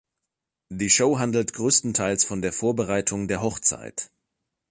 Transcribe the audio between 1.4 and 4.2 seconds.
größtenteils von der Vorbereitung der Hochzeit.